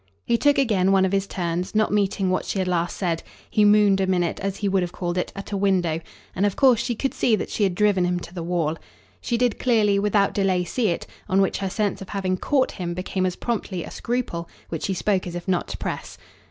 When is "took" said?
0.35-0.57